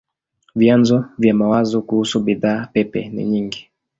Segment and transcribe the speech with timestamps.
[0.55, 3.69] Vyanzo vya mawazo kuhusu bidhaa pepe ni nyingi.